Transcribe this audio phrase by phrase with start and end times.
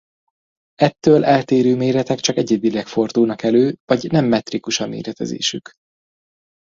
[0.75, 5.71] Ettől eltérő méretek csak egyedileg fordulnak elő vagy nem metrikus a méretezésük.